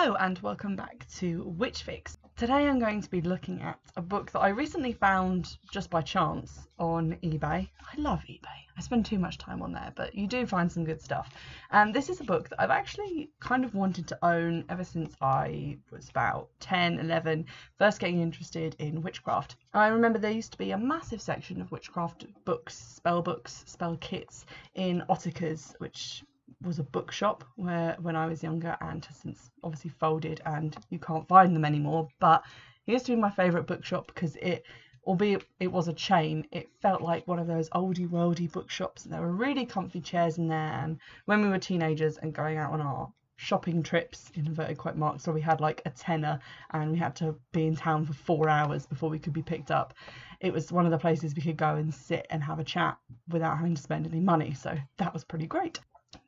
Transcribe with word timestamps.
Hello 0.00 0.14
and 0.20 0.38
welcome 0.38 0.76
back 0.76 1.08
to 1.16 1.42
Witch 1.58 1.82
Fix. 1.82 2.18
Today 2.36 2.68
I'm 2.68 2.78
going 2.78 3.02
to 3.02 3.10
be 3.10 3.20
looking 3.20 3.60
at 3.62 3.80
a 3.96 4.00
book 4.00 4.30
that 4.30 4.38
I 4.38 4.50
recently 4.50 4.92
found 4.92 5.58
just 5.72 5.90
by 5.90 6.02
chance 6.02 6.68
on 6.78 7.18
eBay. 7.24 7.68
I 7.82 8.00
love 8.00 8.20
eBay. 8.30 8.60
I 8.76 8.80
spend 8.80 9.04
too 9.04 9.18
much 9.18 9.38
time 9.38 9.60
on 9.60 9.72
there, 9.72 9.92
but 9.96 10.14
you 10.14 10.28
do 10.28 10.46
find 10.46 10.70
some 10.70 10.84
good 10.84 11.02
stuff. 11.02 11.30
And 11.72 11.92
this 11.92 12.08
is 12.08 12.20
a 12.20 12.24
book 12.24 12.48
that 12.48 12.60
I've 12.60 12.70
actually 12.70 13.30
kind 13.40 13.64
of 13.64 13.74
wanted 13.74 14.06
to 14.06 14.18
own 14.24 14.64
ever 14.68 14.84
since 14.84 15.16
I 15.20 15.78
was 15.90 16.08
about 16.08 16.48
10, 16.60 17.00
11, 17.00 17.44
first 17.76 17.98
getting 17.98 18.22
interested 18.22 18.76
in 18.78 19.02
witchcraft. 19.02 19.56
I 19.74 19.88
remember 19.88 20.20
there 20.20 20.30
used 20.30 20.52
to 20.52 20.58
be 20.58 20.70
a 20.70 20.78
massive 20.78 21.20
section 21.20 21.60
of 21.60 21.72
witchcraft 21.72 22.24
books, 22.44 22.76
spell 22.76 23.20
books, 23.20 23.64
spell 23.66 23.96
kits 23.96 24.46
in 24.76 25.02
Ottakar's, 25.08 25.74
which 25.78 26.22
was 26.62 26.78
a 26.78 26.84
bookshop 26.84 27.44
where 27.56 27.96
when 28.00 28.16
I 28.16 28.26
was 28.26 28.42
younger 28.42 28.76
and 28.80 29.04
has 29.04 29.16
since 29.16 29.50
obviously 29.62 29.90
folded 29.90 30.40
and 30.44 30.76
you 30.90 30.98
can't 30.98 31.28
find 31.28 31.54
them 31.54 31.64
anymore. 31.64 32.08
But 32.18 32.44
it 32.86 32.92
used 32.92 33.06
to 33.06 33.12
be 33.12 33.20
my 33.20 33.30
favourite 33.30 33.66
bookshop 33.66 34.08
because 34.08 34.36
it, 34.36 34.64
albeit 35.04 35.44
it 35.60 35.70
was 35.70 35.88
a 35.88 35.92
chain, 35.92 36.46
it 36.50 36.68
felt 36.80 37.00
like 37.00 37.28
one 37.28 37.38
of 37.38 37.46
those 37.46 37.70
oldie 37.70 38.08
worldy 38.08 38.50
bookshops. 38.50 39.04
There 39.04 39.20
were 39.20 39.32
really 39.32 39.66
comfy 39.66 40.00
chairs 40.00 40.38
in 40.38 40.48
there. 40.48 40.72
And 40.82 40.98
when 41.26 41.42
we 41.42 41.48
were 41.48 41.58
teenagers 41.58 42.18
and 42.18 42.34
going 42.34 42.58
out 42.58 42.72
on 42.72 42.80
our 42.80 43.12
shopping 43.36 43.84
trips 43.84 44.32
in 44.34 44.46
inverted 44.46 44.76
quote 44.76 44.96
marks 44.96 45.28
we 45.28 45.40
had 45.40 45.60
like 45.60 45.80
a 45.86 45.90
tenner 45.90 46.40
and 46.72 46.90
we 46.90 46.98
had 46.98 47.14
to 47.14 47.38
be 47.52 47.68
in 47.68 47.76
town 47.76 48.04
for 48.04 48.12
four 48.12 48.48
hours 48.48 48.84
before 48.84 49.08
we 49.08 49.18
could 49.18 49.32
be 49.32 49.42
picked 49.42 49.70
up 49.70 49.94
it 50.40 50.52
was 50.52 50.72
one 50.72 50.84
of 50.84 50.90
the 50.90 50.98
places 50.98 51.36
we 51.36 51.42
could 51.42 51.56
go 51.56 51.76
and 51.76 51.94
sit 51.94 52.26
and 52.30 52.42
have 52.42 52.58
a 52.58 52.64
chat 52.64 52.98
without 53.28 53.56
having 53.56 53.76
to 53.76 53.80
spend 53.80 54.08
any 54.08 54.18
money 54.18 54.52
so 54.54 54.76
that 54.96 55.14
was 55.14 55.22
pretty 55.22 55.46
great 55.46 55.78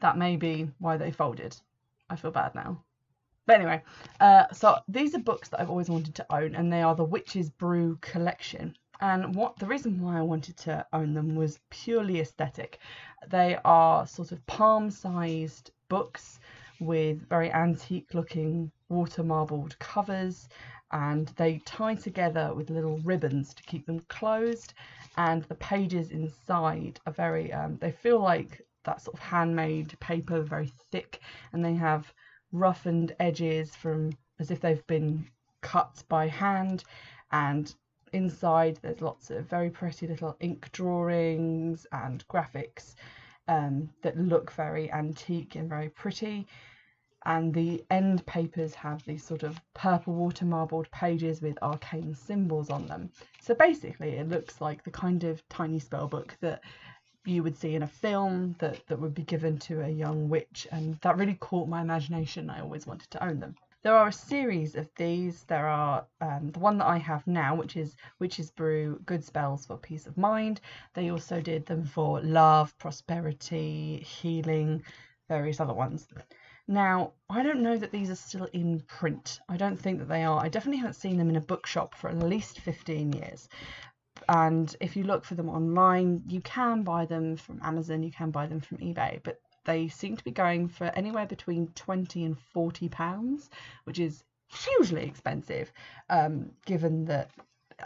that 0.01 0.19
may 0.19 0.37
be 0.37 0.71
why 0.79 0.97
they 0.97 1.11
folded. 1.11 1.57
I 2.09 2.17
feel 2.17 2.31
bad 2.31 2.55
now. 2.55 2.83
But 3.47 3.57
anyway, 3.57 3.83
uh, 4.21 4.45
so 4.53 4.77
these 4.89 5.15
are 5.15 5.19
books 5.19 5.49
that 5.49 5.61
I've 5.61 5.71
always 5.71 5.89
wanted 5.89 6.15
to 6.17 6.27
own, 6.31 6.55
and 6.55 6.73
they 6.73 6.83
are 6.83 6.95
the 6.95 7.05
Witch's 7.05 7.51
Brew 7.51 7.99
collection. 8.01 8.77
And 9.01 9.35
what 9.35 9.59
the 9.59 9.67
reason 9.67 10.01
why 10.01 10.19
I 10.19 10.23
wanted 10.23 10.57
to 10.59 10.87
own 10.93 11.15
them 11.15 11.35
was 11.35 11.59
purely 11.71 12.21
aesthetic. 12.21 12.79
They 13.29 13.59
are 13.65 14.07
sort 14.07 14.33
of 14.33 14.47
palm-sized 14.47 15.71
books 15.89 16.39
with 16.81 17.29
very 17.29 17.51
antique-looking 17.51 18.71
water 18.89 19.23
marbled 19.23 19.79
covers, 19.79 20.49
and 20.93 21.29
they 21.37 21.59
tie 21.65 21.95
together 21.95 22.53
with 22.55 22.71
little 22.71 22.99
ribbons 22.99 23.55
to 23.55 23.63
keep 23.63 23.87
them 23.87 24.01
closed. 24.09 24.75
And 25.17 25.45
the 25.45 25.55
pages 25.57 26.11
inside 26.11 27.01
are 27.07 27.13
very, 27.13 27.53
um, 27.53 27.79
they 27.79 27.93
feel 27.93 28.21
like 28.21 28.61
that 28.85 29.03
sort 29.03 29.17
of 29.17 29.21
handmade 29.21 29.99
paper, 30.01 30.41
very 30.41 30.73
thick, 30.91 31.21
and 31.53 31.65
they 31.65 31.75
have 31.75 32.13
roughened 32.53 33.15
edges 33.21 33.75
from 33.75 34.11
as 34.39 34.51
if 34.51 34.61
they've 34.61 34.87
been 34.87 35.27
cut 35.61 36.03
by 36.09 36.27
hand. 36.27 36.85
And 37.33 37.73
inside, 38.13 38.79
there's 38.83 39.01
lots 39.01 39.31
of 39.31 39.47
very 39.47 39.71
pretty 39.71 40.07
little 40.07 40.37
ink 40.41 40.71
drawings 40.73 41.87
and 41.93 42.27
graphics 42.29 42.95
um, 43.49 43.91
that 44.03 44.17
look 44.19 44.53
very 44.53 44.91
antique 44.93 45.57
and 45.57 45.69
very 45.69 45.89
pretty. 45.89 46.47
And 47.27 47.53
the 47.53 47.85
end 47.91 48.25
papers 48.25 48.75
have 48.75 49.05
these 49.05 49.23
sort 49.23 49.43
of 49.43 49.61
purple 49.75 50.15
water 50.15 50.47
marbled 50.47 50.91
pages 50.91 51.43
with 51.43 51.59
arcane 51.61 52.15
symbols 52.15 52.71
on 52.71 52.87
them. 52.87 53.11
So 53.43 53.55
basically, 53.55 54.13
it 54.13 54.29
looks 54.29 54.61
like 54.63 54.83
the 54.85 54.91
kind 54.91 55.25
of 55.25 55.47
tiny 55.51 55.79
spell 55.81 56.09
book 56.09 56.35
that 56.41 56.63
you 57.25 57.43
would 57.43 57.57
see 57.57 57.75
in 57.75 57.83
a 57.83 57.87
film 57.87 58.55
that, 58.59 58.87
that 58.87 58.99
would 58.99 59.15
be 59.15 59.23
given 59.23 59.59
to 59.59 59.83
a 59.83 59.89
young 59.89 60.29
witch, 60.29 60.67
and 60.73 60.99
that 61.01 61.17
really 61.17 61.35
caught 61.35 61.69
my 61.69 61.81
imagination. 61.81 62.51
I 62.51 62.61
always 62.61 62.87
wanted 62.87 63.11
to 63.11 63.25
own 63.25 63.41
them. 63.41 63.55
There 63.83 63.97
are 63.97 64.09
a 64.09 64.13
series 64.13 64.75
of 64.75 64.89
these. 64.97 65.45
There 65.45 65.67
are 65.67 66.07
um, 66.21 66.51
the 66.51 66.59
one 66.59 66.77
that 66.79 66.87
I 66.87 66.99
have 66.99 67.27
now, 67.27 67.55
which 67.55 67.77
is 67.77 67.97
Witch's 68.19 68.51
Brew 68.51 69.01
Good 69.07 69.25
Spells 69.25 69.65
for 69.65 69.79
Peace 69.79 70.07
of 70.07 70.19
Mind. 70.19 70.61
They 70.95 71.11
also 71.11 71.41
did 71.41 71.65
them 71.65 71.85
for 71.85 72.21
love, 72.21 72.77
prosperity, 72.79 73.99
healing, 74.01 74.83
various 75.29 75.61
other 75.61 75.73
ones. 75.73 76.09
Now, 76.69 77.15
I 77.29 77.43
don't 77.43 77.63
know 77.63 77.77
that 77.79 77.91
these 77.91 78.11
are 78.11 78.17
still 78.17 78.49
in 78.53 78.81
print. 78.81 79.41
I 79.49 79.57
don't 79.57 79.77
think 79.77 79.99
that 79.99 80.09
they 80.09 80.25
are. 80.25 80.39
I 80.39 80.49
definitely 80.49 80.79
haven't 80.79 80.95
seen 80.95 81.17
them 81.17 81.31
in 81.31 81.37
a 81.37 81.41
bookshop 81.41 81.95
for 81.95 82.11
at 82.11 82.19
least 82.19 82.61
15 82.61 83.13
years 83.13 83.49
and 84.29 84.75
if 84.81 84.97
you 84.97 85.05
look 85.05 85.25
for 85.25 85.35
them 85.35 85.49
online, 85.49 86.23
you 86.29 86.41
can 86.41 86.83
buy 86.83 87.07
them 87.07 87.37
from 87.37 87.61
Amazon, 87.63 88.03
you 88.03 88.13
can 88.13 88.31
buy 88.31 88.47
them 88.47 88.61
from 88.61 88.79
eBay, 88.79 89.21
but 89.23 89.41
they 89.65 89.89
seem 89.89 90.17
to 90.17 90.25
be 90.25 90.31
going 90.31 90.69
for 90.69 90.87
anywhere 90.95 91.27
between 91.27 91.69
20 91.69 92.25
and 92.25 92.39
40 92.39 92.89
pounds, 92.89 93.51
which 93.85 93.99
is 93.99 94.25
hugely 94.49 95.05
expensive, 95.05 95.73
um, 96.09 96.51
given 96.67 97.05
that 97.07 97.31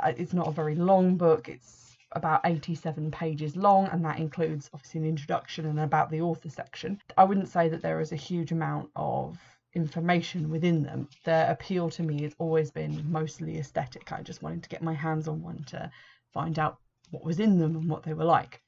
uh, 0.02 0.12
it's 0.16 0.32
not 0.32 0.48
a 0.48 0.52
very 0.52 0.74
long 0.74 1.16
book. 1.16 1.48
It's 1.48 1.96
about 2.12 2.40
87 2.44 3.10
pages 3.10 3.56
long, 3.56 3.88
and 3.88 4.04
that 4.04 4.18
includes 4.18 4.70
obviously 4.72 5.00
an 5.00 5.06
introduction 5.06 5.66
and 5.66 5.80
about 5.80 6.10
the 6.10 6.20
author 6.20 6.48
section. 6.48 7.00
I 7.16 7.24
wouldn't 7.24 7.48
say 7.48 7.68
that 7.68 7.82
there 7.82 8.00
is 8.00 8.12
a 8.12 8.16
huge 8.16 8.52
amount 8.52 8.90
of 8.96 9.38
information 9.74 10.50
within 10.50 10.82
them. 10.82 11.08
Their 11.24 11.50
appeal 11.50 11.90
to 11.90 12.02
me 12.02 12.22
has 12.22 12.34
always 12.38 12.70
been 12.70 13.10
mostly 13.10 13.58
aesthetic. 13.58 14.12
I 14.12 14.22
just 14.22 14.42
wanted 14.42 14.62
to 14.62 14.68
get 14.68 14.82
my 14.82 14.94
hands 14.94 15.28
on 15.28 15.42
one 15.42 15.64
to 15.68 15.90
find 16.32 16.58
out 16.58 16.78
what 17.10 17.24
was 17.24 17.40
in 17.40 17.58
them 17.58 17.76
and 17.76 17.88
what 17.88 18.02
they 18.02 18.14
were 18.14 18.24
like. 18.24 18.60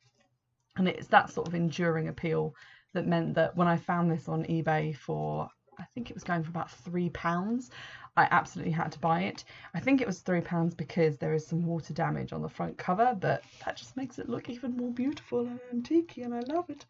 And 0.76 0.88
it's 0.88 1.08
that 1.08 1.30
sort 1.30 1.48
of 1.48 1.54
enduring 1.54 2.08
appeal 2.08 2.54
that 2.94 3.06
meant 3.06 3.34
that 3.34 3.56
when 3.56 3.68
I 3.68 3.76
found 3.76 4.10
this 4.10 4.28
on 4.28 4.44
eBay 4.44 4.96
for, 4.96 5.48
I 5.78 5.84
think 5.94 6.10
it 6.10 6.14
was 6.14 6.24
going 6.24 6.42
for 6.42 6.50
about 6.50 6.70
three 6.70 7.10
pounds, 7.10 7.70
I 8.16 8.28
absolutely 8.30 8.72
had 8.72 8.92
to 8.92 8.98
buy 8.98 9.22
it. 9.22 9.44
I 9.74 9.80
think 9.80 10.00
it 10.00 10.06
was 10.06 10.20
three 10.20 10.40
pounds 10.40 10.74
because 10.74 11.18
there 11.18 11.34
is 11.34 11.46
some 11.46 11.66
water 11.66 11.92
damage 11.92 12.32
on 12.32 12.40
the 12.40 12.48
front 12.48 12.78
cover, 12.78 13.14
but 13.18 13.42
that 13.64 13.76
just 13.76 13.96
makes 13.96 14.18
it 14.18 14.28
look 14.28 14.48
even 14.48 14.76
more 14.76 14.92
beautiful 14.92 15.40
and 15.40 15.60
antique, 15.70 16.16
and 16.16 16.34
I 16.34 16.40
love 16.40 16.70
it. 16.70 16.86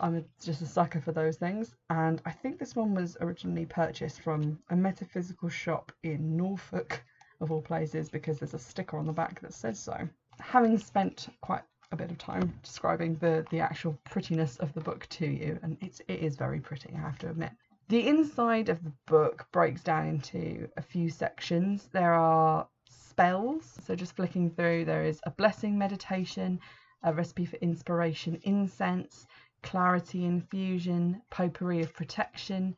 I'm 0.00 0.24
just 0.42 0.62
a 0.62 0.66
sucker 0.66 1.00
for 1.00 1.12
those 1.12 1.36
things. 1.36 1.74
And 1.90 2.20
I 2.24 2.30
think 2.30 2.58
this 2.58 2.74
one 2.74 2.94
was 2.94 3.16
originally 3.20 3.66
purchased 3.66 4.22
from 4.22 4.58
a 4.70 4.76
metaphysical 4.76 5.48
shop 5.48 5.92
in 6.02 6.36
Norfolk 6.36 7.02
of 7.40 7.52
all 7.52 7.62
places 7.62 8.08
because 8.08 8.38
there's 8.38 8.54
a 8.54 8.58
sticker 8.58 8.98
on 8.98 9.06
the 9.06 9.12
back 9.12 9.40
that 9.40 9.52
says 9.52 9.78
so. 9.78 10.08
Having 10.40 10.78
spent 10.78 11.28
quite 11.42 11.62
a 11.92 11.96
bit 11.96 12.10
of 12.10 12.18
time 12.18 12.52
describing 12.62 13.16
the, 13.16 13.44
the 13.50 13.60
actual 13.60 13.98
prettiness 14.04 14.56
of 14.58 14.72
the 14.74 14.80
book 14.80 15.06
to 15.10 15.26
you, 15.26 15.58
and 15.62 15.76
it's, 15.80 16.00
it 16.08 16.20
is 16.20 16.36
very 16.36 16.60
pretty, 16.60 16.90
I 16.94 17.00
have 17.00 17.18
to 17.18 17.30
admit. 17.30 17.50
The 17.88 18.06
inside 18.06 18.68
of 18.68 18.82
the 18.84 18.92
book 19.06 19.46
breaks 19.52 19.82
down 19.82 20.06
into 20.06 20.68
a 20.76 20.82
few 20.82 21.10
sections. 21.10 21.88
There 21.92 22.14
are 22.14 22.68
spells, 22.88 23.76
so 23.84 23.96
just 23.96 24.14
flicking 24.14 24.50
through, 24.50 24.84
there 24.84 25.04
is 25.04 25.20
a 25.24 25.30
blessing 25.30 25.76
meditation, 25.76 26.60
a 27.02 27.12
recipe 27.12 27.46
for 27.46 27.56
inspiration 27.56 28.38
incense, 28.44 29.26
clarity 29.62 30.24
infusion, 30.24 31.22
potpourri 31.30 31.82
of 31.82 31.94
protection, 31.94 32.76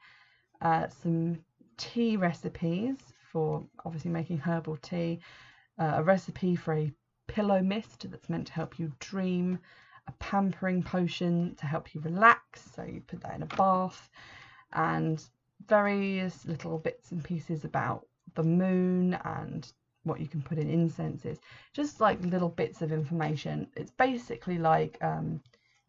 uh, 0.61 0.89
some 0.89 1.39
tea 1.77 2.17
recipes, 2.17 2.97
for 3.31 3.65
obviously 3.85 4.11
making 4.11 4.39
herbal 4.39 4.77
tea, 4.79 5.21
uh, 5.79 5.95
a 5.97 6.03
recipe 6.03 6.55
for 6.55 6.75
a 6.75 6.93
pillow 7.27 7.63
mist 7.63 8.11
that's 8.11 8.29
meant 8.29 8.47
to 8.47 8.53
help 8.53 8.79
you 8.79 8.93
dream, 9.01 9.59
a 10.07 10.13
pampering 10.13 10.83
potion 10.83 11.55
to 11.57 11.67
help 11.67 11.95
you 11.95 12.01
relax, 12.03 12.63
so 12.75 12.83
you 12.83 13.01
put 13.07 13.21
that 13.23 13.35
in 13.35 13.43
a 13.43 13.47
bath, 13.47 14.11
and 14.73 15.25
various 15.67 16.45
little 16.47 16.79
bits 16.79 17.13
and 17.13 17.23
pieces 17.23 17.65
about 17.65 18.07
the 18.35 18.43
moon 18.43 19.15
and 19.25 19.73
what 20.05 20.21
you 20.21 20.27
can 20.27 20.43
put 20.43 20.59
in 20.59 20.69
incenses, 20.69 21.39
just 21.73 22.01
like 22.01 22.21
little 22.25 22.49
bits 22.49 22.83
of 22.83 22.93
information. 22.93 23.69
It's 23.77 23.93
basically 23.93 24.59
like 24.59 24.99
um, 25.01 25.41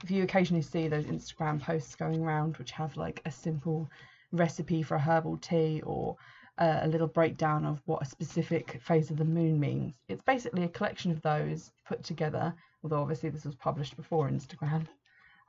if 0.03 0.11
you 0.11 0.23
occasionally 0.23 0.61
see 0.61 0.87
those 0.87 1.05
Instagram 1.05 1.61
posts 1.61 1.95
going 1.95 2.21
around 2.21 2.57
which 2.57 2.71
have 2.71 2.95
like 2.97 3.21
a 3.25 3.31
simple 3.31 3.89
recipe 4.31 4.83
for 4.83 4.95
a 4.95 4.99
herbal 4.99 5.37
tea 5.37 5.81
or 5.85 6.17
uh, 6.57 6.79
a 6.81 6.87
little 6.87 7.07
breakdown 7.07 7.65
of 7.65 7.81
what 7.85 8.01
a 8.01 8.05
specific 8.05 8.79
phase 8.81 9.09
of 9.09 9.17
the 9.17 9.25
moon 9.25 9.59
means. 9.59 9.95
It's 10.07 10.21
basically 10.21 10.63
a 10.63 10.69
collection 10.69 11.11
of 11.11 11.21
those 11.21 11.71
put 11.87 12.03
together, 12.03 12.53
although 12.83 13.01
obviously 13.01 13.29
this 13.29 13.45
was 13.45 13.55
published 13.55 13.95
before 13.95 14.29
Instagram. 14.29 14.85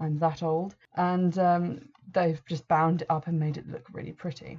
I'm 0.00 0.18
that 0.18 0.42
old. 0.42 0.76
And 0.96 1.38
um, 1.38 1.88
they've 2.12 2.42
just 2.46 2.66
bound 2.68 3.02
it 3.02 3.10
up 3.10 3.26
and 3.26 3.38
made 3.38 3.56
it 3.56 3.68
look 3.68 3.86
really 3.92 4.12
pretty. 4.12 4.58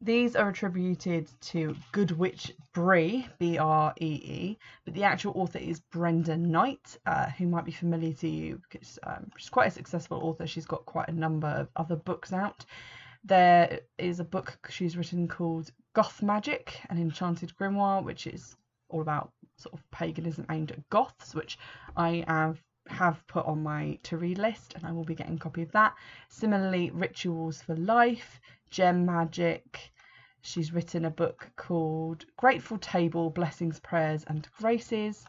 These 0.00 0.36
are 0.36 0.48
attributed 0.48 1.28
to 1.42 1.76
Good 1.92 2.10
Witch 2.10 2.52
Bree, 2.72 3.26
B 3.38 3.56
R 3.58 3.94
E 4.00 4.06
E, 4.06 4.58
but 4.84 4.92
the 4.92 5.04
actual 5.04 5.32
author 5.36 5.58
is 5.58 5.80
Brenda 5.80 6.36
Knight, 6.36 6.98
uh, 7.06 7.30
who 7.30 7.46
might 7.46 7.64
be 7.64 7.72
familiar 7.72 8.12
to 8.14 8.28
you 8.28 8.60
because 8.68 8.98
um, 9.04 9.30
she's 9.36 9.48
quite 9.48 9.68
a 9.68 9.70
successful 9.70 10.18
author. 10.18 10.46
She's 10.46 10.66
got 10.66 10.84
quite 10.84 11.08
a 11.08 11.12
number 11.12 11.48
of 11.48 11.68
other 11.76 11.96
books 11.96 12.32
out. 12.32 12.66
There 13.24 13.80
is 13.96 14.20
a 14.20 14.24
book 14.24 14.58
she's 14.68 14.96
written 14.96 15.26
called 15.28 15.72
Goth 15.94 16.22
Magic, 16.22 16.80
an 16.90 16.98
Enchanted 16.98 17.54
Grimoire, 17.58 18.04
which 18.04 18.26
is 18.26 18.56
all 18.90 19.00
about 19.00 19.32
sort 19.56 19.74
of 19.74 19.90
paganism 19.90 20.44
aimed 20.50 20.72
at 20.72 20.88
goths, 20.90 21.34
which 21.34 21.58
I 21.96 22.24
have 22.28 22.62
have 22.94 23.26
put 23.26 23.44
on 23.44 23.62
my 23.62 23.98
to 24.04 24.16
read 24.16 24.38
list 24.38 24.74
and 24.74 24.86
I 24.86 24.92
will 24.92 25.04
be 25.04 25.14
getting 25.14 25.34
a 25.34 25.38
copy 25.38 25.62
of 25.62 25.72
that. 25.72 25.94
Similarly, 26.28 26.90
Rituals 26.90 27.60
for 27.60 27.74
Life, 27.76 28.40
Gem 28.70 29.04
Magic. 29.04 29.90
She's 30.42 30.72
written 30.72 31.04
a 31.04 31.10
book 31.10 31.50
called 31.56 32.24
Grateful 32.36 32.78
Table 32.78 33.30
Blessings, 33.30 33.80
Prayers, 33.80 34.24
and 34.28 34.46
Graces. 34.58 35.26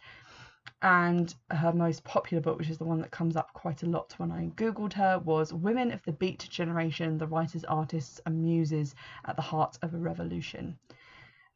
And 0.81 1.33
her 1.49 1.73
most 1.73 2.03
popular 2.03 2.41
book, 2.41 2.59
which 2.59 2.69
is 2.69 2.77
the 2.77 2.85
one 2.85 2.99
that 3.01 3.11
comes 3.11 3.35
up 3.35 3.51
quite 3.53 3.81
a 3.81 3.89
lot 3.89 4.13
when 4.17 4.31
I 4.31 4.47
googled 4.55 4.93
her, 4.93 5.19
was 5.19 5.53
Women 5.53 5.91
of 5.91 6.03
the 6.03 6.11
Beat 6.11 6.47
Generation 6.49 7.17
The 7.17 7.27
Writers, 7.27 7.63
Artists, 7.63 8.19
and 8.25 8.43
Muses 8.43 8.93
at 9.25 9.35
the 9.35 9.41
Heart 9.41 9.79
of 9.81 9.93
a 9.93 9.97
Revolution. 9.97 10.77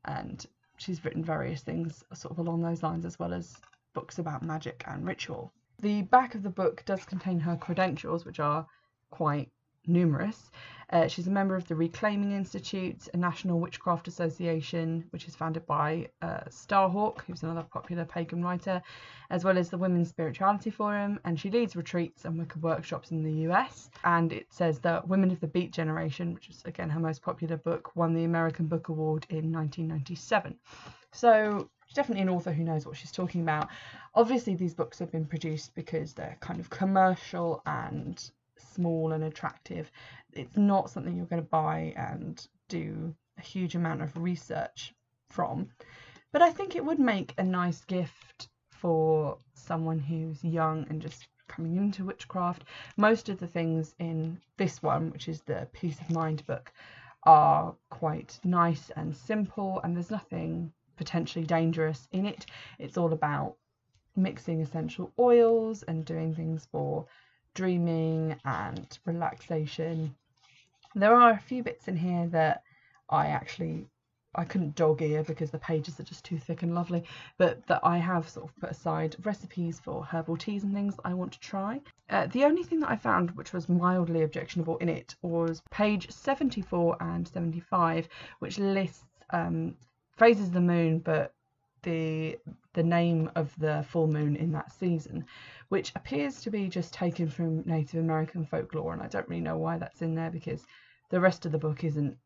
And 0.06 0.44
she's 0.77 1.03
written 1.06 1.23
various 1.23 1.61
things 1.61 2.03
sort 2.13 2.31
of 2.31 2.39
along 2.39 2.61
those 2.61 2.81
lines, 2.81 3.06
as 3.06 3.19
well 3.19 3.33
as 3.33 3.56
books 3.94 4.17
about 4.17 4.41
magic 4.41 4.83
and 4.88 5.06
ritual. 5.06 5.51
The 5.81 6.02
back 6.02 6.36
of 6.36 6.44
the 6.44 6.50
book 6.50 6.84
does 6.86 7.06
contain 7.06 7.40
her 7.40 7.56
credentials, 7.56 8.26
which 8.26 8.40
are 8.40 8.68
quite 9.12 9.52
numerous. 9.88 10.52
Uh, 10.92 11.08
she's 11.08 11.28
a 11.28 11.31
member 11.31 11.56
of 11.56 11.68
the 11.68 11.76
Reclaiming 11.76 12.31
Institute, 12.31 13.08
a 13.14 13.18
national 13.18 13.60
witchcraft 13.60 14.08
association, 14.08 15.06
which 15.12 15.28
is 15.28 15.36
founded 15.36 15.64
by 15.68 16.10
uh, 16.24 16.40
Starhawk, 16.50 17.22
who's 17.22 17.44
another 17.44 17.62
popular 17.62 18.06
pagan 18.06 18.44
writer, 18.44 18.81
as 19.30 19.44
well 19.44 19.60
as 19.60 19.70
the 19.70 19.78
Women's 19.78 20.10
Spirituality 20.10 20.72
Forum. 20.72 21.20
And 21.26 21.40
she 21.40 21.52
leads 21.52 21.76
retreats 21.76 22.26
and 22.26 22.40
Wicca 22.40 22.58
workshops 22.58 23.12
in 23.12 23.22
the 23.22 23.48
US. 23.50 23.92
And 24.04 24.34
it 24.34 24.48
says 24.50 24.80
that 24.80 25.08
Women 25.08 25.30
of 25.30 25.40
the 25.40 25.48
Beat 25.48 25.72
Generation, 25.72 26.34
which 26.34 26.50
is 26.50 26.64
again 26.66 26.90
her 26.90 27.00
most 27.00 27.22
popular 27.22 27.58
book, 27.58 27.96
won 27.96 28.16
the 28.16 28.24
American 28.24 28.66
Book 28.66 28.90
Award 28.90 29.28
in 29.30 29.52
1997. 29.52 30.58
So 31.12 31.70
she's 31.86 31.96
definitely 31.96 32.24
an 32.24 32.30
author 32.30 32.52
who 32.52 32.64
knows 32.64 32.88
what 32.88 32.98
she's 32.98 33.12
talking 33.12 33.42
about. 33.42 33.68
Obviously, 34.16 34.56
these 34.56 34.74
books 34.74 34.98
have 34.98 35.12
been 35.12 35.26
produced 35.26 35.76
because 35.76 36.14
they're 36.14 36.38
kind 36.40 36.60
of 36.60 36.72
commercial 36.72 37.62
and 37.68 38.31
small 38.74 39.12
and 39.13 39.24
attractive. 39.24 39.92
It's 40.33 40.57
not 40.57 40.89
something 40.89 41.16
you're 41.16 41.25
going 41.25 41.42
to 41.42 41.50
buy 41.50 41.94
and 41.95 42.45
do 42.68 43.16
a 43.38 43.42
huge 43.42 43.75
amount 43.75 44.01
of 44.01 44.18
research 44.18 44.94
from. 45.30 45.69
But 46.31 46.42
I 46.42 46.51
think 46.51 46.75
it 46.75 46.86
would 46.86 47.00
make 47.00 47.33
a 47.38 47.44
nice 47.44 47.83
gift 47.86 48.50
for 48.69 49.38
someone 49.54 50.00
who's 50.00 50.44
young 50.44 50.86
and 50.89 51.01
just 51.01 51.27
coming 51.48 51.75
into 51.77 52.06
witchcraft. 52.06 52.63
Most 52.95 53.27
of 53.30 53.39
the 53.39 53.48
things 53.48 53.95
in 54.00 54.39
this 54.57 54.81
one, 54.81 55.12
which 55.12 55.27
is 55.27 55.42
the 55.42 55.68
Peace 55.74 56.00
of 56.00 56.12
Mind 56.12 56.45
book, 56.45 56.71
are 57.24 57.75
quite 57.89 58.39
nice 58.44 58.92
and 58.95 59.16
simple, 59.16 59.81
and 59.83 59.95
there's 59.95 60.12
nothing 60.12 60.71
potentially 60.95 61.45
dangerous 61.45 62.07
in 62.12 62.25
it. 62.25 62.45
It's 62.77 62.98
all 62.98 63.13
about 63.13 63.56
mixing 64.16 64.62
essential 64.62 65.12
oils 65.18 65.83
and 65.83 66.06
doing 66.06 66.36
things 66.36 66.68
for 66.71 67.06
dreaming 67.54 68.36
and 68.46 68.98
relaxation. 69.06 70.16
There 70.96 71.16
are 71.16 71.31
a 71.31 71.40
few 71.40 71.63
bits 71.63 71.88
in 71.88 71.98
here 71.98 72.28
that 72.28 72.63
I 73.10 73.28
actually 73.28 73.88
I 74.36 74.46
couldn't 74.46 74.75
dog 74.75 75.01
ear 75.01 75.24
because 75.24 75.50
the 75.50 75.57
pages 75.57 76.00
are 76.00 76.04
just 76.04 76.24
too 76.24 76.38
thick 76.38 76.62
and 76.62 76.75
lovely, 76.75 77.04
but 77.38 77.66
that 77.66 77.80
I 77.84 77.98
have 77.98 78.30
sort 78.30 78.48
of 78.48 78.56
put 78.57 78.69
aside 78.69 79.16
recipes 79.25 79.80
for 79.80 80.06
herbal 80.06 80.38
teas 80.38 80.63
and 80.63 80.72
things 80.72 80.96
that 80.98 81.06
I 81.06 81.16
want 81.16 81.31
to 81.34 81.40
try. 81.40 81.81
Uh, 82.12 82.28
the 82.28 82.44
only 82.44 82.62
thing 82.62 82.80
that 82.81 82.92
I 82.92 82.96
found 82.96 83.31
which 83.31 83.54
was 83.54 83.68
mildly 83.68 84.22
objectionable 84.22 84.78
in 84.78 84.88
it 84.88 85.16
was 85.24 85.63
page 85.72 86.12
74 86.12 86.98
and 87.02 87.28
75, 87.28 88.07
which 88.38 88.60
lists 88.60 89.04
um, 89.31 89.75
of 90.22 90.54
the 90.54 90.62
moon, 90.62 91.00
but 91.00 91.34
the 91.84 92.38
the 92.74 92.84
name 92.84 93.31
of 93.36 93.54
the 93.58 93.86
full 93.90 94.08
moon 94.08 94.36
in 94.36 94.52
that 94.52 94.72
season, 94.72 95.26
which 95.70 95.92
appears 95.96 96.42
to 96.42 96.52
be 96.52 96.68
just 96.68 96.94
taken 96.94 97.30
from 97.30 97.64
Native 97.66 98.00
American 98.00 98.46
folklore, 98.46 98.94
and 98.94 99.02
I 99.02 99.08
don't 99.08 99.28
really 99.28 99.42
know 99.42 99.58
why 99.58 99.78
that's 99.78 100.02
in 100.02 100.16
there 100.16 100.31
because 100.31 100.66
the 101.10 101.20
rest 101.20 101.46
of 101.46 101.52
the 101.52 101.58
book 101.58 101.84
isn't 101.84 102.18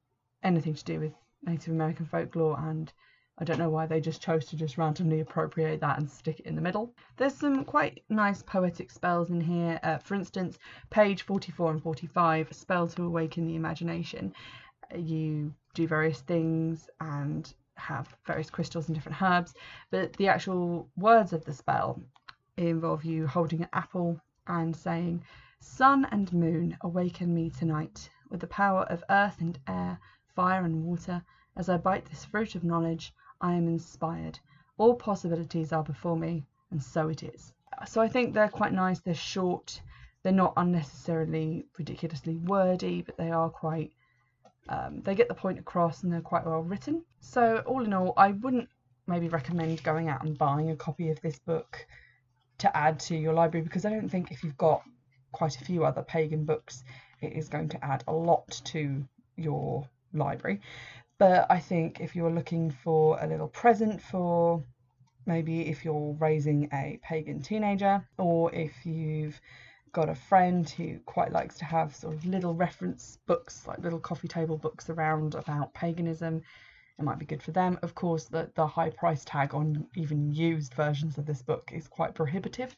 anything 0.44 0.74
to 0.74 0.84
do 0.84 1.00
with 1.00 1.14
Native 1.44 1.74
American 1.74 2.06
folklore, 2.06 2.60
and 2.60 2.92
I 3.38 3.46
don't 3.46 3.58
know 3.58 3.70
why 3.70 3.88
they 3.88 4.00
just 4.00 4.22
chose 4.22 4.46
to 4.46 4.56
just 4.56 4.78
randomly 4.78 5.20
appropriate 5.20 5.80
that 5.82 5.98
and 5.98 6.10
stick 6.10 6.40
it 6.40 6.46
in 6.46 6.56
the 6.56 6.62
middle. 6.62 6.94
There's 7.18 7.34
some 7.34 7.66
quite 7.66 8.04
nice 8.10 8.44
poetic 8.44 8.92
spells 8.92 9.32
in 9.32 9.42
here. 9.42 9.80
Uh, 9.82 9.98
for 9.98 10.14
instance, 10.14 10.60
page 10.92 11.24
44 11.24 11.72
and 11.72 11.82
45, 11.82 12.54
spell 12.54 12.88
to 12.90 13.04
awaken 13.04 13.48
the 13.48 13.56
imagination. 13.56 14.36
You 14.96 15.54
do 15.74 15.88
various 15.88 16.22
things 16.22 16.90
and 17.02 17.52
have 17.75 18.16
various 18.25 18.50
crystals 18.50 18.88
and 18.88 18.96
different 18.96 19.22
herbs, 19.22 19.54
but 19.92 20.14
the 20.14 20.28
actual 20.28 20.90
words 20.96 21.34
of 21.34 21.44
the 21.46 21.54
spell 21.54 22.02
involve 22.58 23.04
you 23.04 23.28
holding 23.28 23.62
an 23.62 23.70
apple 23.74 24.20
and 24.48 24.75
saying, 24.75 25.24
Sun 25.60 26.06
and 26.12 26.31
moon, 26.34 26.78
awaken 26.81 27.34
me 27.34 27.50
tonight 27.50 28.10
with 28.30 28.42
the 28.42 28.48
power 28.48 28.84
of 28.84 29.04
earth 29.10 29.40
and 29.40 29.58
air, 29.68 30.00
fire 30.36 30.66
and 30.66 30.84
water. 30.84 31.24
As 31.56 31.70
I 31.70 31.78
bite 31.78 32.06
this 32.06 32.25
fruit 32.25 32.56
of 32.56 32.64
knowledge, 32.64 33.14
I 33.40 33.54
am 33.54 33.68
inspired. 33.68 34.40
All 34.78 34.96
possibilities 34.96 35.72
are 35.72 35.84
before 35.84 36.18
me, 36.18 36.46
and 36.72 36.81
so 36.81 37.10
it 37.10 37.24
is. 37.24 37.54
So 37.86 38.02
I 38.02 38.08
think 38.08 38.34
they're 38.34 38.50
quite 38.50 38.74
nice. 38.74 39.00
They're 39.00 39.14
short. 39.14 39.81
They're 40.22 40.31
not 40.31 40.54
unnecessarily 40.58 41.66
ridiculously 41.78 42.38
wordy, 42.38 43.02
but 43.02 43.18
they 43.18 43.31
are 43.31 43.50
quite 43.50 43.94
um, 44.69 45.01
they 45.01 45.15
get 45.15 45.27
the 45.27 45.33
point 45.33 45.60
across 45.60 46.04
and 46.04 46.12
they're 46.12 46.21
quite 46.21 46.45
well 46.45 46.62
written. 46.62 47.04
So, 47.19 47.63
all 47.65 47.83
in 47.83 47.94
all, 47.94 48.13
I 48.18 48.31
wouldn't 48.31 48.69
maybe 49.07 49.27
recommend 49.27 49.83
going 49.83 50.10
out 50.10 50.24
and 50.24 50.38
buying 50.38 50.69
a 50.71 50.75
copy 50.75 51.10
of 51.10 51.19
this 51.21 51.39
book 51.39 51.86
to 52.60 52.77
add 52.77 53.00
to 53.00 53.15
your 53.15 53.33
library 53.33 53.63
because 53.63 53.86
I 53.86 53.89
don't 53.89 54.10
think 54.10 54.31
if 54.31 54.44
you've 54.44 54.57
got 54.57 54.83
quite 55.31 55.60
a 55.60 55.65
few 55.65 55.83
other 55.83 56.01
pagan 56.01 56.45
books, 56.45 56.83
it 57.21 57.33
is 57.33 57.50
going 57.50 57.69
to 57.69 57.83
add 57.83 58.04
a 58.07 58.13
lot 58.13 58.62
to 58.65 59.04
your 59.36 59.88
library. 60.13 60.62
But 61.18 61.48
I 61.50 61.59
think 61.59 62.00
if 62.00 62.16
you're 62.16 62.31
looking 62.31 62.71
for 62.71 63.19
a 63.21 63.27
little 63.27 63.48
present 63.48 64.01
for 64.01 64.63
maybe 65.25 65.68
if 65.68 65.86
you're 65.86 66.16
raising 66.19 66.69
a 66.74 67.00
pagan 67.01 67.42
teenager 67.42 68.06
or 68.18 68.54
if 68.54 68.86
you've 68.86 69.39
got 69.94 70.10
a 70.10 70.16
friend 70.16 70.68
who 70.69 70.98
quite 71.06 71.31
likes 71.31 71.57
to 71.60 71.66
have 71.66 71.95
sort 71.95 72.16
of 72.16 72.25
little 72.25 72.56
reference 72.56 73.19
books, 73.28 73.68
like 73.68 73.80
little 73.80 74.00
coffee 74.00 74.28
table 74.28 74.57
books 74.57 74.90
around 74.90 75.36
about 75.36 75.74
paganism. 75.74 76.42
It 76.98 77.06
might 77.06 77.19
be 77.19 77.25
good 77.25 77.44
for 77.44 77.51
them. 77.51 77.80
Of 77.84 77.95
course, 77.95 78.25
the, 78.25 78.51
the 78.56 78.68
high 78.68 78.90
price 78.90 79.24
tag 79.24 79.54
on 79.54 79.88
even 79.95 80.31
used 80.31 80.74
versions 80.74 81.18
of 81.18 81.25
this 81.25 81.42
book 81.42 81.71
is 81.73 81.88
quite 81.88 82.16
prohibitive, 82.16 82.76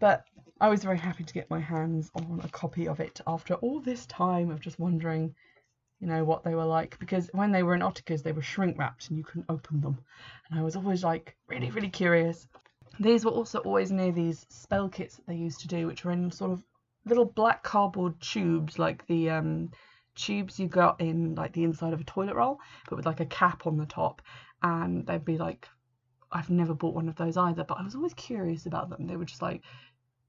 but 0.00 0.24
I 0.60 0.68
was 0.68 0.84
very 0.84 0.98
happy 0.98 1.24
to 1.24 1.34
get 1.34 1.50
my 1.50 1.60
hands 1.60 2.10
on 2.14 2.40
a 2.42 2.48
copy 2.48 2.88
of 2.88 3.00
it 3.00 3.20
after 3.26 3.54
all 3.54 3.80
this 3.80 4.06
time 4.06 4.50
of 4.50 4.60
just 4.60 4.78
wondering, 4.78 5.34
you 6.00 6.06
know, 6.06 6.24
what 6.24 6.44
they 6.44 6.54
were 6.54 6.64
like. 6.64 6.98
Because 6.98 7.28
when 7.32 7.52
they 7.52 7.62
were 7.62 7.74
in 7.74 7.82
Ottakar's, 7.82 8.22
they 8.22 8.32
were 8.32 8.42
shrink 8.42 8.78
wrapped 8.78 9.08
and 9.08 9.18
you 9.18 9.24
couldn't 9.24 9.46
open 9.48 9.80
them. 9.80 9.98
And 10.50 10.58
I 10.58 10.62
was 10.62 10.76
always 10.76 11.04
like 11.04 11.36
really, 11.48 11.70
really 11.70 11.90
curious. 11.90 12.48
These 13.00 13.24
were 13.24 13.30
also 13.30 13.58
always 13.60 13.90
near 13.90 14.12
these 14.12 14.46
spell 14.48 14.88
kits 14.88 15.16
that 15.16 15.26
they 15.26 15.34
used 15.34 15.60
to 15.60 15.68
do, 15.68 15.86
which 15.86 16.04
were 16.04 16.12
in 16.12 16.30
sort 16.30 16.52
of 16.52 16.62
little 17.04 17.24
black 17.24 17.62
cardboard 17.62 18.20
tubes, 18.20 18.78
like 18.78 19.06
the 19.06 19.30
um, 19.30 19.70
tubes 20.14 20.58
you 20.58 20.68
got 20.68 21.00
in 21.00 21.34
like 21.34 21.52
the 21.52 21.64
inside 21.64 21.92
of 21.92 22.00
a 22.00 22.04
toilet 22.04 22.34
roll, 22.34 22.60
but 22.88 22.96
with 22.96 23.06
like 23.06 23.20
a 23.20 23.26
cap 23.26 23.66
on 23.66 23.76
the 23.76 23.86
top. 23.86 24.22
And 24.62 25.06
they'd 25.06 25.24
be 25.24 25.38
like, 25.38 25.68
I've 26.32 26.50
never 26.50 26.74
bought 26.74 26.94
one 26.94 27.08
of 27.08 27.16
those 27.16 27.36
either, 27.36 27.64
but 27.64 27.78
I 27.78 27.82
was 27.82 27.94
always 27.94 28.14
curious 28.14 28.66
about 28.66 28.90
them. 28.90 29.06
They 29.06 29.16
were 29.16 29.24
just 29.24 29.42
like 29.42 29.62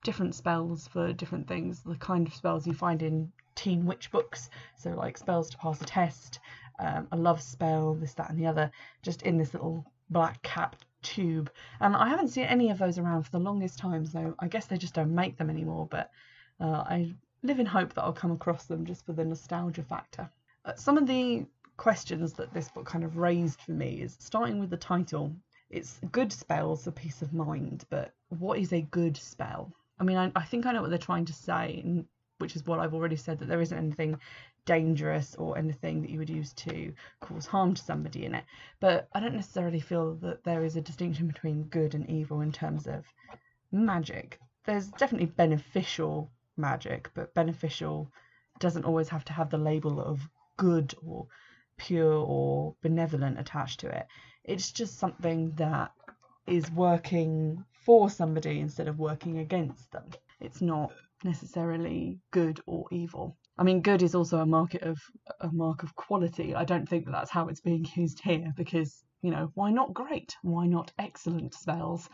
different 0.04 0.36
spells 0.36 0.88
for 0.88 1.14
different 1.14 1.48
things, 1.48 1.82
the 1.84 1.96
kind 1.96 2.28
of 2.28 2.34
spells 2.34 2.68
you 2.68 2.74
find 2.74 3.02
in 3.02 3.32
teen 3.56 3.86
witch 3.86 4.12
books. 4.12 4.50
So 4.78 4.92
like 4.92 5.18
spells 5.18 5.50
to 5.52 5.58
pass 5.58 5.82
a 5.82 5.86
test, 5.86 6.40
um, 6.80 7.08
a 7.12 7.18
love 7.18 7.42
spell, 7.42 7.96
this, 7.96 8.14
that, 8.16 8.30
and 8.30 8.40
the 8.40 8.48
other, 8.48 8.72
just 9.02 9.22
in 9.24 9.38
this 9.38 9.54
little 9.54 9.86
black 10.10 10.42
cap 10.44 10.76
tube. 11.06 11.52
And 11.80 11.96
I 11.96 12.10
haven't 12.10 12.30
seen 12.30 12.46
any 12.46 12.72
of 12.72 12.80
those 12.80 12.98
around 12.98 13.24
for 13.24 13.32
the 13.32 13.40
longest 13.40 13.78
time, 13.78 14.06
so 14.06 14.36
I 14.40 14.48
guess 14.48 14.66
they 14.66 14.78
just 14.78 14.96
don't 14.96 15.14
make 15.14 15.38
them 15.38 15.50
anymore. 15.50 15.88
But 15.90 16.12
uh, 16.60 16.84
I 16.88 17.14
live 17.44 17.60
in 17.60 17.66
hope 17.66 17.94
that 17.94 18.04
I'll 18.04 18.14
come 18.14 18.32
across 18.32 18.66
them 18.66 18.86
just 18.86 19.06
for 19.06 19.14
the 19.14 19.24
nostalgia 19.24 19.84
factor. 19.84 20.30
Uh, 20.66 20.74
some 20.76 20.98
of 20.98 21.08
the 21.08 21.46
questions 21.78 22.34
that 22.34 22.54
this 22.54 22.70
book 22.70 22.86
kind 22.86 23.04
of 23.04 23.18
raised 23.18 23.62
for 23.62 23.72
me 23.72 24.02
is 24.02 24.18
starting 24.20 24.60
with 24.60 24.70
the 24.70 24.78
title. 24.78 25.34
It's 25.70 26.00
good 26.12 26.32
spells 26.32 26.84
for 26.84 26.92
peace 26.92 27.22
of 27.22 27.34
mind, 27.34 27.86
but 27.90 28.14
what 28.30 28.60
is 28.60 28.74
a 28.74 28.82
good 28.82 29.18
spell? 29.18 29.72
I 30.00 30.04
mean, 30.04 30.18
I, 30.18 30.32
I 30.36 30.44
think 30.44 30.66
I 30.66 30.72
know 30.72 30.82
what 30.82 30.90
they're 30.90 30.98
trying 30.98 31.26
to 31.26 31.34
say, 31.34 31.84
which 32.40 32.56
is 32.56 32.66
what 32.66 32.80
I've 32.80 32.94
already 32.94 33.16
said 33.16 33.40
that 33.40 33.48
there 33.48 33.62
isn't 33.62 33.78
anything 33.78 34.20
dangerous 34.66 35.36
or 35.36 35.58
anything 35.58 36.02
that 36.02 36.10
you 36.10 36.20
would 36.20 36.30
use 36.30 36.54
to 36.54 36.94
cause 37.22 37.46
harm 37.46 37.74
to 37.74 37.82
somebody 37.82 38.26
in 38.26 38.36
it. 38.36 38.44
But 38.80 39.08
I 39.14 39.20
don't 39.20 39.36
necessarily 39.36 39.80
feel 39.80 40.16
that 40.16 40.44
there 40.44 40.64
is 40.64 40.76
a 40.76 40.82
distinction 40.82 41.28
between 41.28 41.64
good 41.64 41.94
and 41.94 42.10
evil 42.10 42.42
in 42.42 42.52
terms 42.52 42.88
of 42.88 43.06
magic. 43.72 44.40
There's 44.66 44.88
definitely 44.88 45.28
beneficial 45.28 46.32
magic, 46.58 47.10
but 47.14 47.34
beneficial 47.34 48.12
doesn't 48.60 48.86
always 48.86 49.10
have 49.10 49.26
to 49.26 49.34
have 49.34 49.50
the 49.50 49.58
label 49.58 50.02
of 50.02 50.28
good 50.58 50.94
or 51.06 51.28
pure 51.78 52.14
or 52.14 52.76
benevolent 52.82 53.40
attached 53.40 53.82
to 53.82 53.88
it. 53.88 54.08
It's 54.44 54.72
just 54.72 54.98
something 54.98 55.52
that 55.56 55.92
is 56.48 56.72
working 56.72 57.66
for 57.86 58.10
somebody 58.10 58.60
instead 58.60 58.88
of 58.88 59.00
working 59.00 59.40
against 59.40 59.92
them. 59.92 60.06
It's 60.40 60.62
not 60.62 60.94
necessarily 61.26 62.20
good 62.32 62.62
or 62.66 62.86
evil. 62.92 63.36
I 63.58 63.64
mean, 63.64 63.82
good 63.82 64.02
is 64.02 64.16
also 64.16 64.40
a 64.40 64.46
market 64.46 64.84
of 64.84 64.98
a 65.42 65.52
mark 65.52 65.84
of 65.84 65.96
quality. 65.96 66.56
I 66.56 66.64
don't 66.64 66.88
think 66.88 67.06
that 67.06 67.12
that's 67.12 67.32
how 67.32 67.50
it's 67.50 67.62
being 67.62 67.86
used 67.96 68.22
here 68.22 68.54
because 68.56 69.04
you 69.22 69.32
know 69.32 69.52
why 69.56 69.72
not 69.72 69.94
great, 69.94 70.36
why 70.44 70.68
not 70.68 70.94
excellent 71.00 71.54
spells? 71.54 72.08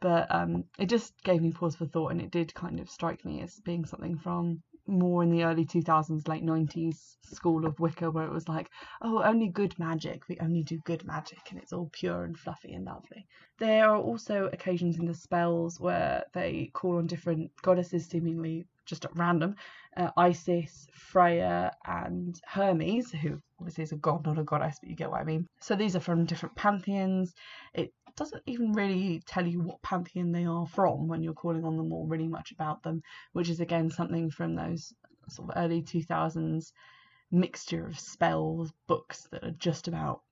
But 0.00 0.32
um, 0.34 0.64
it 0.78 0.86
just 0.88 1.14
gave 1.24 1.40
me 1.40 1.52
pause 1.52 1.76
for 1.76 1.86
thought, 1.86 2.12
and 2.12 2.20
it 2.20 2.30
did 2.30 2.54
kind 2.54 2.80
of 2.80 2.90
strike 2.90 3.24
me 3.24 3.40
as 3.40 3.60
being 3.64 3.86
something 3.86 4.18
from 4.18 4.62
more 4.88 5.22
in 5.22 5.30
the 5.30 5.44
early 5.44 5.64
2000s, 5.64 6.26
late 6.26 6.44
90s 6.44 7.16
school 7.22 7.66
of 7.66 7.78
Wicca, 7.78 8.10
where 8.10 8.26
it 8.26 8.32
was 8.32 8.48
like, 8.48 8.70
oh, 9.02 9.22
only 9.22 9.48
good 9.48 9.78
magic. 9.78 10.28
We 10.28 10.38
only 10.40 10.62
do 10.62 10.78
good 10.84 11.04
magic, 11.04 11.40
and 11.50 11.60
it's 11.60 11.72
all 11.72 11.90
pure 11.92 12.24
and 12.24 12.38
fluffy 12.38 12.72
and 12.72 12.86
lovely. 12.86 13.26
There 13.58 13.88
are 13.88 13.96
also 13.96 14.48
occasions 14.52 14.98
in 14.98 15.06
the 15.06 15.14
spells 15.14 15.78
where 15.78 16.24
they 16.32 16.70
call 16.72 16.96
on 16.96 17.06
different 17.06 17.50
goddesses, 17.62 18.06
seemingly 18.06 18.66
just 18.86 19.04
at 19.04 19.16
random 19.16 19.54
uh, 19.98 20.10
Isis, 20.16 20.86
Freya, 20.92 21.72
and 21.84 22.40
Hermes, 22.46 23.10
who 23.10 23.40
obviously 23.58 23.84
is 23.84 23.92
a 23.92 23.96
god, 23.96 24.24
not 24.24 24.38
a 24.38 24.44
goddess, 24.44 24.78
but 24.80 24.88
you 24.88 24.96
get 24.96 25.10
what 25.10 25.20
I 25.20 25.24
mean. 25.24 25.46
So 25.60 25.74
these 25.74 25.96
are 25.96 26.00
from 26.00 26.24
different 26.24 26.54
pantheons. 26.54 27.34
It 27.74 27.92
doesn't 28.18 28.42
even 28.46 28.72
really 28.72 29.22
tell 29.26 29.46
you 29.46 29.60
what 29.60 29.80
pantheon 29.80 30.32
they 30.32 30.44
are 30.44 30.66
from 30.66 31.06
when 31.06 31.22
you're 31.22 31.32
calling 31.32 31.64
on 31.64 31.76
them 31.76 31.92
or 31.92 32.06
really 32.06 32.26
much 32.26 32.50
about 32.50 32.82
them, 32.82 33.02
which 33.32 33.48
is 33.48 33.60
again 33.60 33.90
something 33.90 34.28
from 34.30 34.56
those 34.56 34.92
sort 35.28 35.50
of 35.50 35.62
early 35.62 35.82
2000s 35.82 36.72
mixture 37.30 37.86
of 37.86 37.98
spells 37.98 38.72
books 38.86 39.28
that 39.30 39.44
are 39.44 39.52
just 39.52 39.86
about 39.86 40.22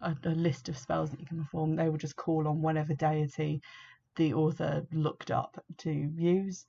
a, 0.00 0.16
a, 0.24 0.30
list 0.30 0.68
of 0.68 0.78
spells 0.78 1.10
that 1.10 1.20
you 1.20 1.26
can 1.26 1.38
perform. 1.38 1.76
They 1.76 1.88
would 1.88 2.00
just 2.00 2.16
call 2.16 2.48
on 2.48 2.62
whatever 2.62 2.94
deity 2.94 3.60
the 4.16 4.32
author 4.34 4.86
looked 4.92 5.30
up 5.30 5.62
to 5.78 5.90
use. 5.90 6.64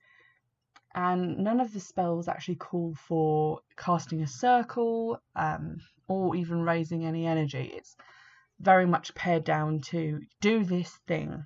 And 0.96 1.40
none 1.40 1.60
of 1.60 1.74
the 1.74 1.80
spells 1.80 2.28
actually 2.28 2.56
call 2.56 2.96
for 2.96 3.62
casting 3.78 4.22
a 4.22 4.28
circle 4.28 5.20
um, 5.36 5.78
or 6.08 6.36
even 6.36 6.62
raising 6.62 7.06
any 7.06 7.26
energy. 7.26 7.72
It's 7.76 7.96
very 8.60 8.86
much 8.86 9.14
pared 9.16 9.44
down 9.44 9.82
to 9.82 10.22
do 10.42 10.64
this 10.64 11.00
thing 11.08 11.46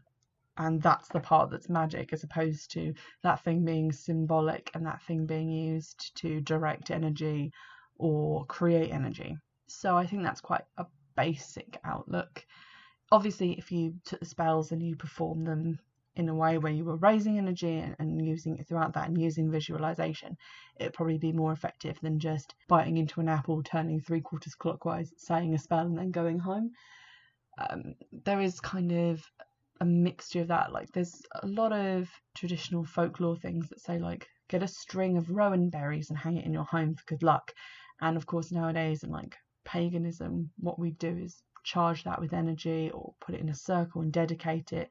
and 0.57 0.81
that's 0.81 1.07
the 1.09 1.19
part 1.19 1.49
that's 1.49 1.69
magic 1.69 2.11
as 2.13 2.23
opposed 2.23 2.71
to 2.71 2.93
that 3.21 3.43
thing 3.43 3.63
being 3.63 3.91
symbolic 3.91 4.71
and 4.73 4.85
that 4.85 5.01
thing 5.03 5.25
being 5.25 5.51
used 5.51 6.15
to 6.15 6.41
direct 6.41 6.89
energy 6.89 7.51
or 7.97 8.45
create 8.45 8.91
energy. 8.91 9.37
So 9.67 9.95
I 9.95 10.05
think 10.05 10.23
that's 10.23 10.41
quite 10.41 10.63
a 10.77 10.85
basic 11.15 11.79
outlook. 11.83 12.45
Obviously, 13.11 13.53
if 13.53 13.71
you 13.71 13.95
took 14.03 14.19
the 14.19 14.25
spells 14.25 14.71
and 14.71 14.81
you 14.81 14.95
perform 14.95 15.43
them 15.43 15.79
in 16.17 16.29
a 16.29 16.35
way 16.35 16.57
where 16.57 16.73
you 16.73 16.83
were 16.83 16.97
raising 16.97 17.37
energy 17.37 17.77
and, 17.77 17.95
and 17.99 18.25
using 18.25 18.57
it 18.57 18.67
throughout 18.67 18.93
that 18.93 19.07
and 19.07 19.21
using 19.21 19.51
visualization, 19.51 20.35
it'd 20.79 20.93
probably 20.93 21.17
be 21.17 21.31
more 21.31 21.53
effective 21.53 21.97
than 22.01 22.19
just 22.19 22.53
biting 22.67 22.97
into 22.97 23.21
an 23.21 23.29
apple, 23.29 23.63
turning 23.63 24.01
three 24.01 24.21
quarters 24.21 24.55
clockwise, 24.55 25.13
saying 25.17 25.53
a 25.53 25.57
spell, 25.57 25.85
and 25.85 25.97
then 25.97 26.11
going 26.11 26.39
home 26.39 26.71
um, 27.57 27.95
there 28.11 28.41
is 28.41 28.59
kind 28.59 28.91
of 28.91 29.21
a 29.81 29.85
mixture 29.85 30.41
of 30.41 30.47
that. 30.49 30.71
Like 30.71 30.91
there's 30.91 31.21
a 31.41 31.47
lot 31.47 31.71
of 31.71 32.09
traditional 32.35 32.83
folklore 32.83 33.37
things 33.37 33.69
that 33.69 33.79
say 33.79 33.99
like 33.99 34.27
get 34.47 34.63
a 34.63 34.67
string 34.67 35.17
of 35.17 35.29
rowan 35.29 35.69
berries 35.69 36.09
and 36.09 36.17
hang 36.17 36.37
it 36.37 36.45
in 36.45 36.53
your 36.53 36.63
home 36.63 36.95
for 36.95 37.03
good 37.05 37.23
luck. 37.23 37.51
And 38.01 38.15
of 38.17 38.25
course 38.25 38.51
nowadays 38.51 39.03
in 39.03 39.09
like 39.11 39.35
paganism, 39.65 40.51
what 40.59 40.79
we 40.79 40.91
do 40.91 41.17
is 41.17 41.41
charge 41.63 42.03
that 42.03 42.21
with 42.21 42.33
energy 42.33 42.91
or 42.93 43.13
put 43.19 43.35
it 43.35 43.41
in 43.41 43.49
a 43.49 43.55
circle 43.55 44.01
and 44.01 44.13
dedicate 44.13 44.71
it 44.71 44.89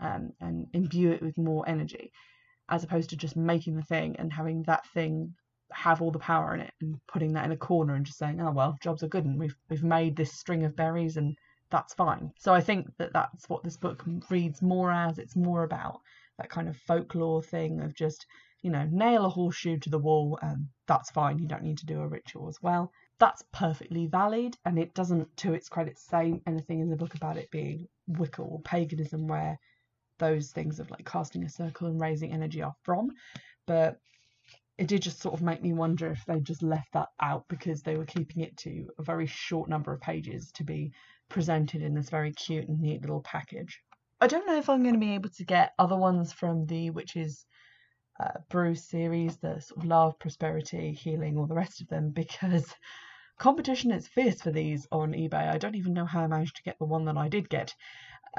um, 0.00 0.32
and 0.40 0.66
imbue 0.72 1.12
it 1.12 1.22
with 1.22 1.36
more 1.38 1.68
energy, 1.68 2.12
as 2.68 2.84
opposed 2.84 3.10
to 3.10 3.16
just 3.16 3.36
making 3.36 3.76
the 3.76 3.82
thing 3.82 4.16
and 4.16 4.32
having 4.32 4.62
that 4.64 4.86
thing 4.94 5.34
have 5.72 6.00
all 6.00 6.10
the 6.10 6.18
power 6.18 6.54
in 6.54 6.60
it 6.60 6.72
and 6.80 6.98
putting 7.06 7.32
that 7.34 7.44
in 7.44 7.52
a 7.52 7.56
corner 7.56 7.94
and 7.94 8.06
just 8.06 8.18
saying, 8.18 8.40
oh 8.40 8.50
well, 8.50 8.78
jobs 8.82 9.02
are 9.02 9.08
good 9.08 9.24
and 9.24 9.38
we've 9.38 9.56
we've 9.68 9.84
made 9.84 10.16
this 10.16 10.32
string 10.32 10.64
of 10.64 10.76
berries 10.76 11.16
and 11.16 11.36
that's 11.70 11.94
fine. 11.94 12.32
So 12.38 12.54
I 12.54 12.60
think 12.60 12.88
that 12.98 13.12
that's 13.12 13.48
what 13.48 13.62
this 13.62 13.76
book 13.76 14.02
reads 14.30 14.62
more 14.62 14.90
as. 14.90 15.18
It's 15.18 15.36
more 15.36 15.64
about 15.64 16.00
that 16.38 16.48
kind 16.48 16.68
of 16.68 16.76
folklore 16.76 17.42
thing 17.42 17.80
of 17.80 17.94
just, 17.94 18.26
you 18.62 18.70
know, 18.70 18.88
nail 18.90 19.26
a 19.26 19.28
horseshoe 19.28 19.78
to 19.80 19.90
the 19.90 19.98
wall 19.98 20.38
and 20.40 20.68
that's 20.86 21.10
fine. 21.10 21.38
You 21.38 21.46
don't 21.46 21.62
need 21.62 21.78
to 21.78 21.86
do 21.86 22.00
a 22.00 22.08
ritual 22.08 22.48
as 22.48 22.62
well. 22.62 22.90
That's 23.18 23.42
perfectly 23.52 24.06
valid 24.06 24.56
and 24.64 24.78
it 24.78 24.94
doesn't, 24.94 25.36
to 25.38 25.52
its 25.52 25.68
credit, 25.68 25.98
say 25.98 26.40
anything 26.46 26.80
in 26.80 26.88
the 26.88 26.96
book 26.96 27.14
about 27.14 27.36
it 27.36 27.50
being 27.50 27.88
Wicca 28.06 28.40
or 28.40 28.60
paganism 28.62 29.26
where 29.26 29.58
those 30.18 30.50
things 30.50 30.80
of 30.80 30.90
like 30.90 31.04
casting 31.04 31.44
a 31.44 31.48
circle 31.48 31.88
and 31.88 32.00
raising 32.00 32.32
energy 32.32 32.62
are 32.62 32.74
from. 32.82 33.10
But 33.66 33.98
it 34.78 34.86
did 34.86 35.02
just 35.02 35.20
sort 35.20 35.34
of 35.34 35.42
make 35.42 35.62
me 35.62 35.72
wonder 35.72 36.10
if 36.10 36.24
they 36.24 36.40
just 36.40 36.62
left 36.62 36.92
that 36.92 37.08
out 37.20 37.44
because 37.48 37.82
they 37.82 37.96
were 37.96 38.04
keeping 38.04 38.42
it 38.42 38.56
to 38.58 38.88
a 38.98 39.02
very 39.02 39.26
short 39.26 39.68
number 39.68 39.92
of 39.92 40.00
pages 40.00 40.52
to 40.52 40.64
be 40.64 40.92
presented 41.28 41.82
in 41.82 41.94
this 41.94 42.10
very 42.10 42.32
cute 42.32 42.68
and 42.68 42.80
neat 42.80 43.00
little 43.00 43.20
package. 43.20 43.82
I 44.20 44.26
don't 44.26 44.46
know 44.46 44.56
if 44.56 44.68
I'm 44.68 44.82
going 44.82 44.94
to 44.94 45.00
be 45.00 45.14
able 45.14 45.30
to 45.30 45.44
get 45.44 45.74
other 45.78 45.96
ones 45.96 46.32
from 46.32 46.66
the 46.66 46.90
Witches 46.90 47.44
uh, 48.20 48.38
Brew 48.50 48.74
series, 48.74 49.36
the 49.36 49.60
sort 49.60 49.78
of 49.78 49.84
love, 49.84 50.18
prosperity, 50.18 50.92
healing, 50.92 51.38
all 51.38 51.46
the 51.46 51.54
rest 51.54 51.80
of 51.80 51.88
them, 51.88 52.10
because 52.14 52.74
competition 53.38 53.90
is 53.90 54.08
fierce 54.08 54.42
for 54.42 54.50
these 54.50 54.86
on 54.90 55.12
eBay. 55.12 55.52
I 55.52 55.58
don't 55.58 55.76
even 55.76 55.92
know 55.92 56.06
how 56.06 56.22
I 56.22 56.26
managed 56.26 56.56
to 56.56 56.62
get 56.62 56.78
the 56.78 56.86
one 56.86 57.04
that 57.04 57.16
I 57.16 57.28
did 57.28 57.48
get. 57.48 57.74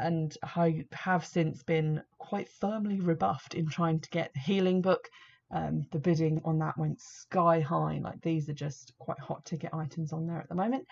And 0.02 0.36
I 0.44 0.86
have 0.94 1.26
since 1.26 1.64
been 1.64 2.02
quite 2.18 2.50
firmly 2.50 3.00
rebuffed 3.00 3.54
in 3.54 3.68
trying 3.68 4.00
to 4.00 4.10
get 4.10 4.34
the 4.34 4.40
healing 4.40 4.82
book. 4.82 5.10
Um, 5.52 5.88
the 5.92 6.00
bidding 6.00 6.42
on 6.46 6.60
that 6.60 6.78
went 6.78 7.02
sky 7.02 7.60
high. 7.60 8.00
Like 8.02 8.22
these 8.22 8.50
are 8.50 8.54
just 8.54 8.94
quite 9.00 9.20
hot 9.20 9.46
ticket 9.46 9.74
items 9.74 10.14
on 10.14 10.28
there 10.28 10.40
at 10.40 10.50
the 10.50 10.56
moment. 10.56 10.86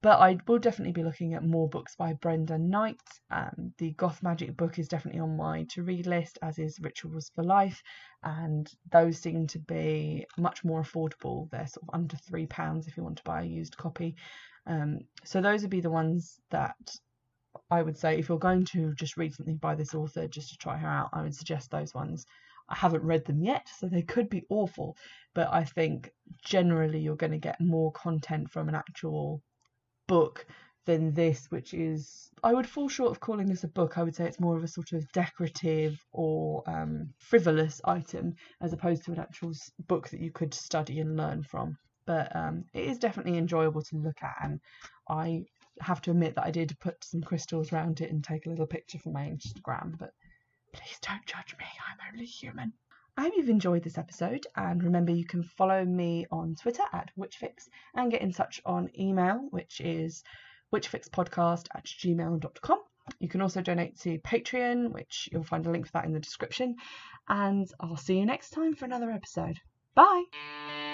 But 0.00 0.20
I 0.20 0.38
will 0.46 0.60
definitely 0.60 0.92
be 0.92 1.02
looking 1.02 1.34
at 1.34 1.42
more 1.42 1.68
books 1.68 1.96
by 1.96 2.12
Brenda 2.12 2.56
Knight. 2.56 3.02
Um, 3.32 3.74
the 3.78 3.90
Goth 3.92 4.22
Magic 4.22 4.56
book 4.56 4.78
is 4.78 4.86
definitely 4.86 5.20
on 5.20 5.36
my 5.36 5.64
to 5.70 5.82
read 5.82 6.06
list, 6.06 6.38
as 6.40 6.60
is 6.60 6.78
Rituals 6.80 7.32
for 7.34 7.42
Life, 7.42 7.82
and 8.22 8.70
those 8.92 9.18
seem 9.18 9.48
to 9.48 9.58
be 9.58 10.24
much 10.36 10.64
more 10.64 10.82
affordable. 10.82 11.50
They're 11.50 11.66
sort 11.66 11.82
of 11.88 11.94
under 11.94 12.16
£3 12.16 12.86
if 12.86 12.96
you 12.96 13.02
want 13.02 13.16
to 13.16 13.24
buy 13.24 13.42
a 13.42 13.46
used 13.46 13.76
copy. 13.76 14.14
Um, 14.68 15.00
so 15.24 15.40
those 15.40 15.62
would 15.62 15.70
be 15.70 15.80
the 15.80 15.90
ones 15.90 16.38
that 16.50 16.76
I 17.70 17.82
would 17.82 17.98
say 17.98 18.18
if 18.18 18.28
you're 18.28 18.38
going 18.38 18.64
to 18.66 18.94
just 18.94 19.16
read 19.16 19.34
something 19.34 19.56
by 19.56 19.74
this 19.74 19.94
author 19.94 20.26
just 20.26 20.50
to 20.50 20.56
try 20.58 20.76
her 20.76 20.88
out, 20.88 21.10
I 21.12 21.22
would 21.22 21.34
suggest 21.34 21.70
those 21.70 21.94
ones. 21.94 22.26
I 22.68 22.74
haven't 22.74 23.02
read 23.02 23.24
them 23.24 23.42
yet, 23.42 23.66
so 23.78 23.88
they 23.88 24.02
could 24.02 24.28
be 24.28 24.44
awful, 24.50 24.96
but 25.34 25.48
I 25.50 25.64
think 25.64 26.10
generally 26.44 27.00
you're 27.00 27.16
going 27.16 27.32
to 27.32 27.38
get 27.38 27.60
more 27.60 27.92
content 27.92 28.50
from 28.50 28.68
an 28.68 28.74
actual 28.74 29.42
book 30.06 30.46
than 30.88 31.12
this, 31.12 31.50
which 31.50 31.74
is 31.74 32.30
I 32.42 32.54
would 32.54 32.66
fall 32.66 32.88
short 32.88 33.10
of 33.10 33.20
calling 33.20 33.46
this 33.46 33.64
a 33.64 33.68
book. 33.68 33.98
I 33.98 34.02
would 34.02 34.16
say 34.16 34.26
it's 34.26 34.40
more 34.40 34.56
of 34.56 34.64
a 34.64 34.68
sort 34.68 34.92
of 34.92 35.10
decorative 35.12 36.02
or 36.12 36.62
um, 36.66 37.10
frivolous 37.18 37.80
item 37.84 38.34
as 38.62 38.72
opposed 38.72 39.04
to 39.04 39.12
an 39.12 39.18
actual 39.18 39.52
book 39.86 40.08
that 40.08 40.20
you 40.20 40.32
could 40.32 40.54
study 40.54 41.00
and 41.00 41.16
learn 41.16 41.42
from. 41.42 41.76
But 42.06 42.34
um, 42.34 42.64
it 42.72 42.84
is 42.84 42.98
definitely 42.98 43.36
enjoyable 43.36 43.82
to 43.82 43.96
look 43.96 44.22
at, 44.22 44.36
and 44.42 44.60
I 45.08 45.44
have 45.80 46.00
to 46.02 46.10
admit 46.10 46.34
that 46.34 46.44
I 46.44 46.50
did 46.50 46.78
put 46.80 47.04
some 47.04 47.22
crystals 47.22 47.72
around 47.72 48.00
it 48.00 48.10
and 48.10 48.22
take 48.22 48.46
a 48.46 48.50
little 48.50 48.66
picture 48.66 48.98
for 48.98 49.10
my 49.10 49.24
Instagram. 49.24 49.98
But 49.98 50.12
please 50.72 50.98
don't 51.00 51.24
judge 51.26 51.56
me, 51.58 51.66
I'm 51.88 52.12
only 52.12 52.26
human. 52.26 52.72
I 53.16 53.22
hope 53.22 53.32
you've 53.36 53.48
enjoyed 53.48 53.82
this 53.82 53.98
episode, 53.98 54.46
and 54.54 54.82
remember 54.82 55.10
you 55.10 55.24
can 55.24 55.42
follow 55.42 55.84
me 55.84 56.26
on 56.30 56.54
Twitter 56.54 56.84
at 56.92 57.10
Witchfix 57.18 57.68
and 57.94 58.12
get 58.12 58.22
in 58.22 58.32
touch 58.32 58.60
on 58.64 58.90
email, 58.96 59.48
which 59.50 59.80
is 59.80 60.22
witchfixpodcast 60.72 61.66
at 61.74 61.84
gmail.com. 61.84 62.78
You 63.18 63.28
can 63.28 63.40
also 63.40 63.60
donate 63.60 63.98
to 64.00 64.18
Patreon, 64.18 64.92
which 64.92 65.28
you'll 65.32 65.42
find 65.42 65.66
a 65.66 65.70
link 65.70 65.86
for 65.86 65.92
that 65.92 66.04
in 66.04 66.12
the 66.12 66.20
description. 66.20 66.76
And 67.28 67.68
I'll 67.80 67.96
see 67.96 68.18
you 68.18 68.26
next 68.26 68.50
time 68.50 68.74
for 68.74 68.84
another 68.84 69.10
episode. 69.10 69.58
Bye! 69.94 70.87